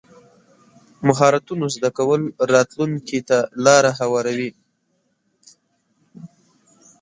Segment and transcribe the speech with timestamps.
[1.07, 2.21] مهارتونه زده کول
[2.53, 4.51] راتلونکي ته لار هواروي.